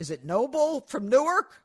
[0.00, 1.62] Is it Noble from Newark?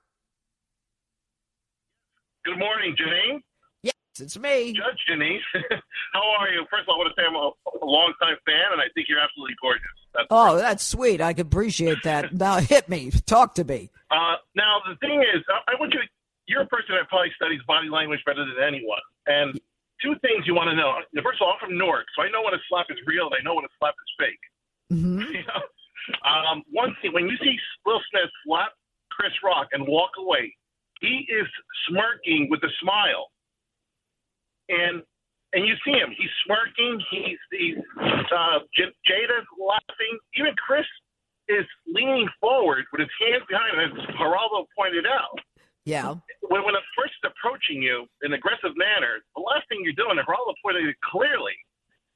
[2.45, 3.41] Good morning, Jeanine.
[3.81, 4.73] Yes, it's me.
[4.73, 5.39] Judge Jeanine.
[6.13, 6.65] How are you?
[6.69, 7.49] First of all, I want to say I'm a,
[7.83, 9.85] a longtime fan, and I think you're absolutely gorgeous.
[10.13, 10.61] That's oh, great.
[10.61, 11.21] that's sweet.
[11.21, 12.33] I appreciate that.
[12.37, 13.09] now, hit me.
[13.25, 13.89] Talk to me.
[14.11, 16.05] Uh, now, the thing is, I, I want you to,
[16.47, 19.01] you're a person that probably studies body language better than anyone.
[19.27, 19.59] And
[20.01, 20.97] two things you want to know.
[21.21, 23.35] First of all, I'm from Newark, so I know when a slap is real and
[23.37, 24.43] I know when a slap is fake.
[24.91, 25.21] Mm-hmm.
[25.31, 25.63] You know?
[26.25, 27.55] um, one thing, when you see
[27.85, 28.73] Will Smith slap
[29.11, 30.53] Chris Rock and walk away,
[30.99, 31.47] he is
[31.87, 33.29] smirking with a smile.
[34.69, 35.03] And
[35.53, 40.15] and you see him, he's smirking, he's, he's uh, J- Jada's laughing.
[40.39, 40.87] Even Chris
[41.49, 45.35] is leaning forward with his hands behind him, as Geraldo pointed out.
[45.85, 46.15] Yeah.
[46.45, 50.17] When, when a person's approaching you in an aggressive manner, the last thing you're doing,
[50.19, 51.57] if Raul pointed it clearly,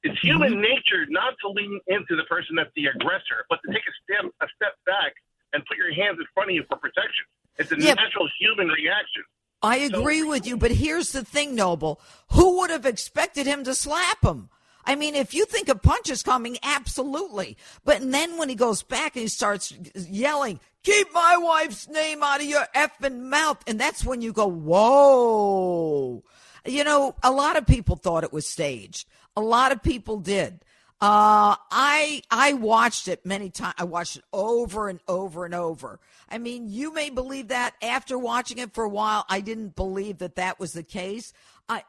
[0.03, 0.61] it's human mm-hmm.
[0.61, 4.29] nature not to lean into the person that's the aggressor, but to take a step
[4.41, 5.13] a step back
[5.53, 7.25] and put your hands in front of you for protection.
[7.57, 7.95] It's a yeah.
[7.95, 9.23] natural human reaction.
[9.63, 11.99] I agree so, with you, but here's the thing, Noble.
[12.33, 14.49] Who would have expected him to slap him?
[14.85, 17.57] I mean, if you think a punch is coming, absolutely.
[17.83, 22.41] But then when he goes back and he starts yelling, keep my wife's name out
[22.41, 23.63] of your effing mouth.
[23.67, 26.23] And that's when you go, whoa.
[26.65, 29.07] You know, a lot of people thought it was staged.
[29.35, 30.61] A lot of people did.
[31.01, 33.75] Uh, I I watched it many times.
[33.77, 35.99] I watched it over and over and over.
[36.29, 40.19] I mean, you may believe that after watching it for a while, I didn't believe
[40.19, 41.33] that that was the case.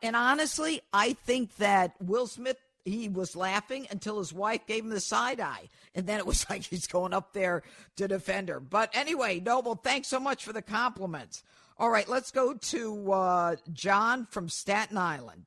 [0.02, 4.90] And honestly, I think that Will Smith he was laughing until his wife gave him
[4.90, 5.68] the side eye.
[5.94, 7.62] And then it was like he's going up there
[7.96, 8.60] to defend her.
[8.60, 11.42] But anyway, Noble, thanks so much for the compliments.
[11.78, 15.44] All right, let's go to uh, John from Staten Island.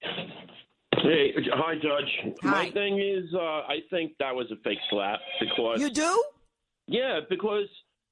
[0.00, 2.34] Hey, hi, Judge.
[2.42, 2.50] Hi.
[2.50, 6.24] My thing is, uh, I think that was a fake slap because you do.
[6.86, 7.68] Yeah, because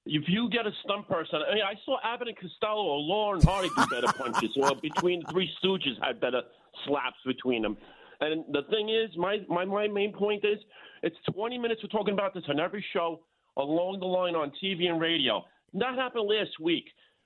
[0.07, 3.41] if you get a stunt person, I mean, I saw Abbott and Costello or Laurel
[3.41, 6.43] and Hardy do better punches, or between the Three Stooges had better
[6.87, 7.77] slaps between them.
[8.21, 10.59] And the thing is, my, my, my main point is
[11.03, 13.21] it's 20 minutes we're talking about this on every show
[13.57, 15.45] along the line on TV and radio.
[15.75, 16.85] That happened last week.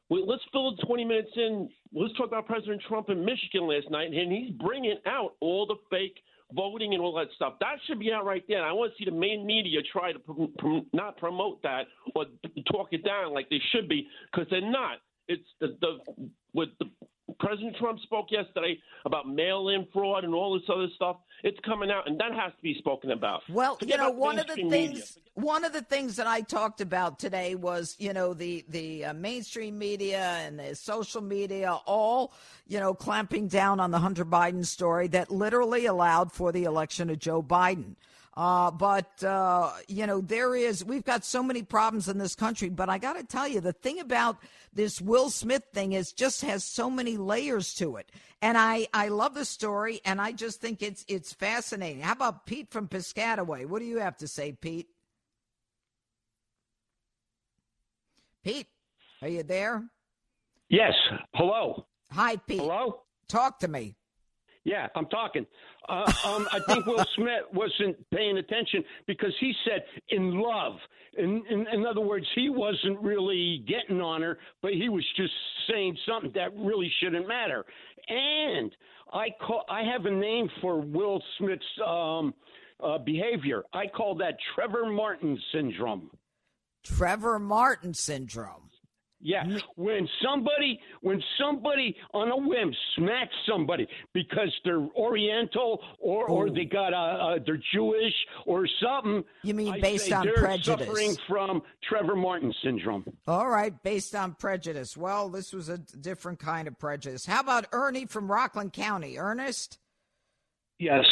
[0.08, 1.68] We, let's fill the 20 minutes in.
[1.92, 5.76] Let's talk about President Trump in Michigan last night, and he's bringing out all the
[5.90, 6.16] fake
[6.54, 7.54] voting and all that stuff.
[7.60, 8.58] That should be out right there.
[8.58, 12.26] And I want to see the main media try to not promote that or
[12.70, 14.98] talk it down like they should be because they're not.
[15.28, 15.98] It's the, the
[16.52, 16.86] with the
[17.40, 21.16] President Trump spoke yesterday about mail-in fraud and all this other stuff.
[21.42, 23.40] It's coming out, and that has to be spoken about.
[23.48, 25.02] Well, Forget you know, one of the things media.
[25.34, 29.14] one of the things that I talked about today was, you know, the the uh,
[29.14, 32.34] mainstream media and the social media all,
[32.68, 37.08] you know, clamping down on the Hunter Biden story that literally allowed for the election
[37.08, 37.96] of Joe Biden.
[38.36, 42.68] Uh, but uh, you know, there is we've got so many problems in this country.
[42.68, 44.36] But I got to tell you, the thing about
[44.72, 48.10] this Will Smith thing is just has so many layers to it.
[48.40, 52.02] And I I love the story, and I just think it's it's fascinating.
[52.02, 53.66] How about Pete from Piscataway?
[53.66, 54.88] What do you have to say, Pete?
[58.44, 58.68] Pete,
[59.20, 59.84] are you there?
[60.68, 60.94] Yes.
[61.34, 61.84] Hello.
[62.12, 62.60] Hi, Pete.
[62.60, 63.02] Hello.
[63.28, 63.96] Talk to me.
[64.64, 65.46] Yeah, I'm talking.
[65.88, 70.74] Uh, um, I think Will Smith wasn't paying attention because he said in love.
[71.16, 75.32] In, in, in other words, he wasn't really getting on her, but he was just
[75.68, 77.64] saying something that really shouldn't matter.
[78.08, 78.70] And
[79.12, 82.34] I call, I have a name for Will Smith's um,
[82.82, 83.64] uh, behavior.
[83.72, 86.10] I call that Trevor Martin syndrome.
[86.84, 88.70] Trevor Martin syndrome.
[89.22, 89.44] Yeah,
[89.76, 96.64] when somebody when somebody on a whim smacks somebody because they're Oriental or or they
[96.64, 98.14] got a, uh they're Jewish
[98.46, 99.22] or something.
[99.42, 100.86] You mean I based say on they're prejudice.
[100.86, 103.04] Suffering from Trevor Martin syndrome.
[103.26, 104.96] All right, based on prejudice.
[104.96, 107.26] Well, this was a different kind of prejudice.
[107.26, 109.18] How about Ernie from Rockland County?
[109.18, 109.78] Ernest?
[110.78, 111.04] Yes.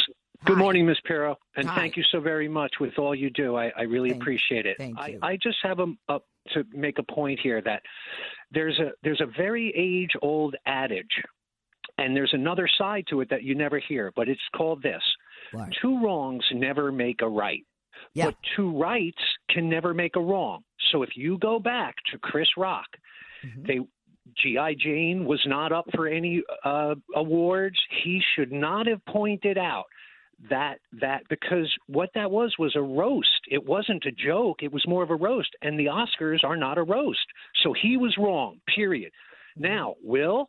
[0.45, 0.99] Good morning, Ms.
[1.05, 1.75] Pirro, and Hi.
[1.75, 3.57] thank you so very much with all you do.
[3.57, 4.77] I, I really Thank- appreciate it.
[4.79, 5.19] thank I, you.
[5.21, 6.21] I just have a, a
[6.55, 7.83] to make a point here that
[8.51, 11.23] there's a there's a very age old adage,
[11.99, 15.03] and there's another side to it that you never hear, but it's called this:
[15.53, 15.69] What?
[15.81, 17.65] two wrongs never make a right.
[18.15, 18.27] Yeah.
[18.27, 19.19] But two rights
[19.51, 20.63] can never make a wrong.
[20.93, 22.87] So if you go back to Chris Rock,
[23.47, 23.63] Mm-hmm.
[23.67, 23.79] they
[24.37, 27.77] GI Jane was not up for any uh, awards.
[28.03, 29.85] He should not have pointed out
[30.51, 33.41] that that because what that was was a roast.
[33.51, 34.63] It wasn't a joke.
[34.63, 37.27] It was more of a roast, and the Oscars are not a roast.
[37.63, 38.61] So he was wrong.
[38.75, 39.13] Period.
[39.57, 40.49] Now, Will.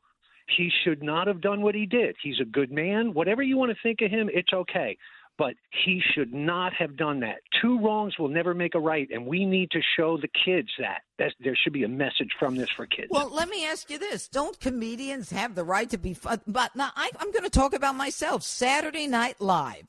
[0.57, 2.15] He should not have done what he did.
[2.23, 3.13] He's a good man.
[3.13, 4.97] Whatever you want to think of him, it's okay.
[5.39, 7.37] But he should not have done that.
[7.61, 11.01] Two wrongs will never make a right, and we need to show the kids that.
[11.17, 13.07] That's, there should be a message from this for kids.
[13.09, 16.41] Well, let me ask you this: Don't comedians have the right to be fun?
[16.45, 18.43] But now I, I'm going to talk about myself.
[18.43, 19.87] Saturday Night Live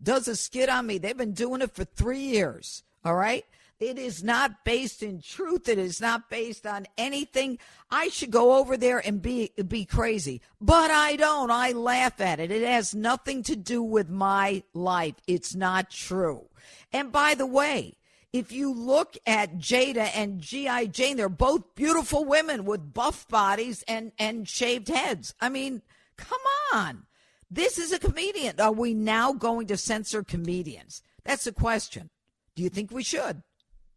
[0.00, 0.98] does a skit on me.
[0.98, 2.84] They've been doing it for three years.
[3.04, 3.44] All right.
[3.80, 5.68] It is not based in truth.
[5.68, 7.58] It is not based on anything.
[7.90, 11.50] I should go over there and be be crazy, but I don't.
[11.50, 12.50] I laugh at it.
[12.50, 15.16] It has nothing to do with my life.
[15.26, 16.48] It's not true.
[16.92, 17.96] And by the way,
[18.32, 20.86] if you look at Jada and G.I.
[20.86, 25.34] Jane, they're both beautiful women with buff bodies and, and shaved heads.
[25.40, 25.82] I mean,
[26.16, 26.40] come
[26.72, 27.06] on.
[27.50, 28.60] This is a comedian.
[28.60, 31.02] Are we now going to censor comedians?
[31.24, 32.10] That's the question.
[32.56, 33.42] Do you think we should?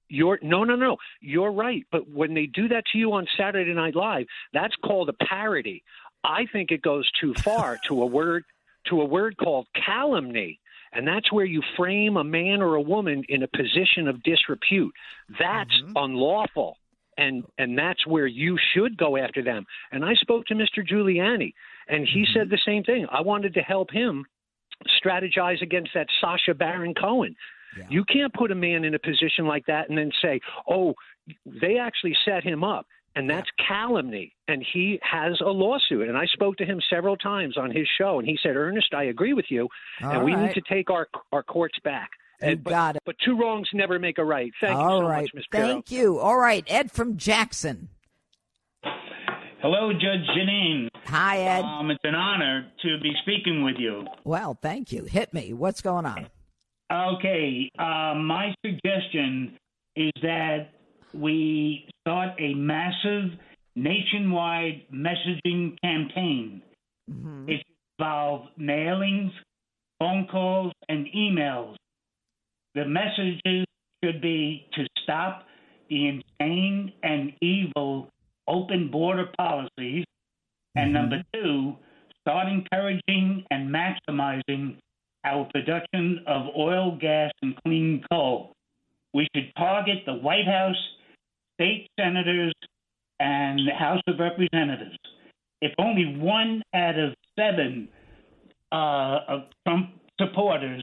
[0.10, 0.98] You're no, no, no.
[1.22, 1.86] You're right.
[1.92, 5.84] But when they do that to you on Saturday Night Live, that's called a parody.
[6.24, 8.44] I think it goes too far to a word
[8.90, 10.60] to a word called calumny.
[10.94, 14.94] And that's where you frame a man or a woman in a position of disrepute.
[15.40, 15.94] That's mm-hmm.
[15.96, 16.78] unlawful.
[17.18, 19.66] And and that's where you should go after them.
[19.92, 20.88] And I spoke to Mr.
[20.88, 21.54] Giuliani
[21.88, 22.52] and he said mm-hmm.
[22.52, 23.08] the same thing.
[23.12, 24.26] I wanted to help him
[25.04, 27.36] strategize against that Sacha Baron Cohen.
[27.90, 30.94] You can't put a man in a position like that and then say, "Oh,
[31.46, 34.36] they actually set him up." And that's calumny.
[34.48, 36.08] And he has a lawsuit.
[36.08, 39.06] And I spoke to him several times on his show, and he said, Ernest, I
[39.06, 39.68] agree with you.
[40.04, 40.46] All and we right.
[40.46, 42.12] need to take our our courts back.
[42.42, 43.02] You and, but, got it.
[43.06, 44.52] But two wrongs never make a right.
[44.62, 45.24] Thank you so right.
[45.24, 45.46] much, Ms.
[45.52, 45.68] Pirro.
[45.68, 46.20] Thank you.
[46.20, 46.64] All right.
[46.68, 47.90] Ed from Jackson.
[49.60, 50.88] Hello, Judge Jeanine.
[51.06, 51.62] Hi, Ed.
[51.62, 54.06] Um, it's an honor to be speaking with you.
[54.24, 55.06] Well, thank you.
[55.06, 55.54] Hit me.
[55.54, 56.28] What's going on?
[56.92, 59.58] Okay, uh, my suggestion
[59.96, 60.70] is that
[61.14, 63.38] we start a massive
[63.76, 66.62] nationwide messaging campaign.
[67.50, 69.32] It should involve mailings,
[70.00, 71.76] phone calls, and emails.
[72.76, 73.66] The messages
[74.04, 75.44] should be to stop
[75.90, 78.10] the insane and evil
[78.48, 80.06] open border policies.
[80.76, 81.76] And number two,
[82.22, 84.78] start encouraging and maximizing
[85.28, 88.54] our production of oil, gas, and clean coal.
[89.14, 90.78] We should target the White House,
[91.56, 92.54] state senators,
[93.20, 94.98] and the House of Representatives.
[95.62, 97.90] If only one out of seven
[98.72, 100.82] uh, of Trump supporters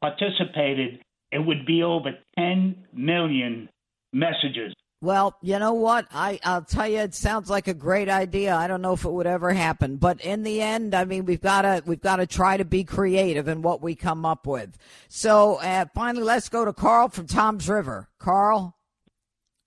[0.00, 1.00] participated,
[1.30, 3.68] it would be over 10 million
[4.12, 4.72] messages.
[5.00, 6.06] Well, you know what?
[6.12, 8.56] I, I'll tell you, it sounds like a great idea.
[8.56, 11.40] I don't know if it would ever happen, but in the end, I mean, we've
[11.40, 14.76] got to we've got to try to be creative in what we come up with.
[15.08, 18.08] So, uh, finally, let's go to Carl from Toms River.
[18.18, 18.76] Carl.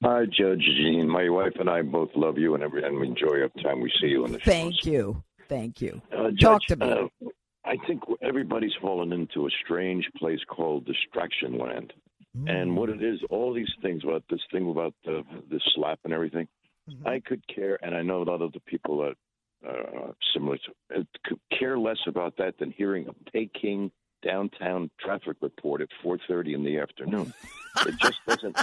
[0.04, 1.08] Hi, Judge Jean.
[1.08, 3.92] My wife and I both love you, and every and we enjoy every time we
[4.02, 4.52] see you in the show.
[4.52, 6.02] Thank you, thank you.
[6.12, 6.92] Uh, Talk Judge, to me.
[6.92, 7.30] Uh,
[7.64, 11.94] I think everybody's fallen into a strange place called distraction land.
[12.38, 12.50] Mm.
[12.50, 16.14] And what it is, all these things about this thing about the, the slap and
[16.14, 16.48] everything,
[16.90, 17.08] Mm-hmm.
[17.08, 21.06] I could care, and I know a lot of the people that uh, similar to
[21.24, 23.92] could care less about that than hearing a Peking
[24.24, 27.34] downtown traffic report at 4:30 in the afternoon.
[27.86, 28.58] it just doesn't.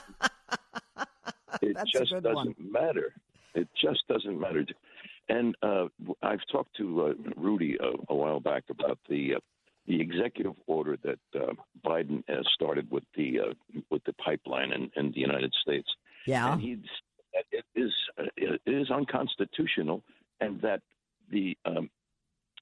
[1.62, 2.54] It That's just doesn't one.
[2.58, 3.14] matter.
[3.54, 4.66] It just doesn't matter.
[5.28, 5.86] And uh,
[6.22, 9.38] I've talked to uh, Rudy a, a while back about the uh,
[9.88, 11.52] the executive order that uh,
[11.84, 15.88] Biden has started with the uh, with the pipeline in, in the United States.
[16.26, 16.52] Yeah.
[16.52, 16.78] And he's
[17.50, 20.02] it is uh, it is unconstitutional,
[20.40, 20.82] and that
[21.30, 21.88] the um,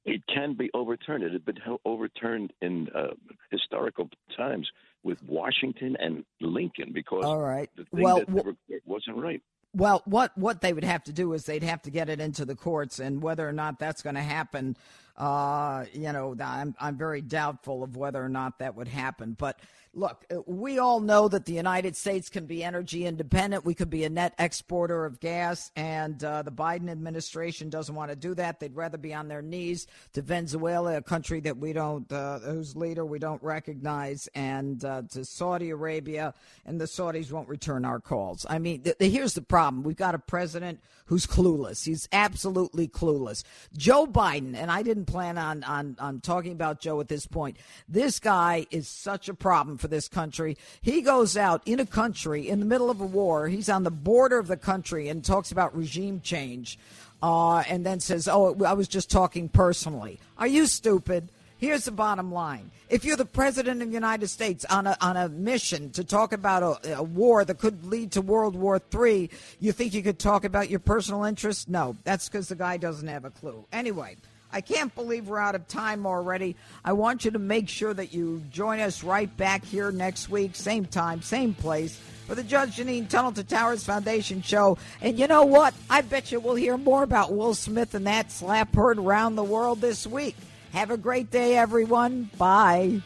[0.05, 1.24] it can be overturned.
[1.24, 3.09] It had been overturned in uh,
[3.51, 4.68] historical times
[5.03, 7.68] with Washington and Lincoln because All right.
[7.77, 8.55] the thing Well, were-
[8.85, 9.43] wasn't right.
[9.74, 12.45] Well, what what they would have to do is they'd have to get it into
[12.45, 14.77] the courts, and whether or not that's going to happen,
[15.19, 19.35] uh, you know, I'm I'm very doubtful of whether or not that would happen.
[19.39, 19.61] But
[19.97, 23.64] look, uh, we all know that the United States can be energy independent.
[23.64, 28.11] We could be a net exporter of gas, and uh, the Biden administration doesn't want
[28.11, 28.61] to do that.
[28.61, 32.76] They'd rather be on their knees to Venezuela, a country that we don't, uh, whose
[32.76, 36.34] leader we don't recognize, and uh, to Saudi Arabia,
[36.66, 38.44] and the Saudis won't return our calls.
[38.49, 41.84] I mean, th- here's the problem: we've got a president who's clueless.
[41.86, 43.44] He's absolutely clueless.
[43.76, 47.57] Joe Biden, and I didn't plan on on on talking about Joe at this point.
[47.88, 50.57] This guy is such a problem for this country.
[50.82, 53.47] He goes out in a country in the middle of a war.
[53.49, 56.78] He's on the border of the country and talks about regime change,
[57.22, 61.30] uh, and then says, "Oh, I was just talking personally." Are you stupid?
[61.59, 62.70] Here's the bottom line.
[62.91, 66.34] If you're the president of the United States on a, on a mission to talk
[66.34, 70.18] about a, a war that could lead to World War III, you think you could
[70.18, 71.66] talk about your personal interests?
[71.66, 73.64] No, that's because the guy doesn't have a clue.
[73.72, 74.16] Anyway,
[74.57, 76.57] I can't believe we're out of time already.
[76.82, 80.57] I want you to make sure that you join us right back here next week,
[80.57, 84.78] same time, same place, for the Judge Jeanine Tunnel to Towers Foundation show.
[85.02, 85.74] And you know what?
[85.90, 89.44] I bet you we'll hear more about Will Smith and that slap heard around the
[89.44, 90.36] world this week.
[90.72, 92.30] Have a great day, everyone.
[92.38, 93.02] Bye.